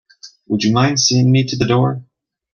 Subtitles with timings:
[0.47, 2.03] Would you mind seeing me to the door?